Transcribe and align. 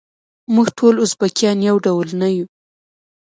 موږ 0.53 0.67
ټول 0.77 0.95
ازبیکان 1.05 1.57
یو 1.69 1.75
ډول 1.85 2.07
نه 2.21 2.27
یوو. 2.37 2.47